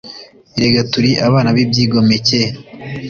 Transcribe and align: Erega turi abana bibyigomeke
Erega 0.55 0.81
turi 0.91 1.11
abana 1.27 1.49
bibyigomeke 1.55 2.41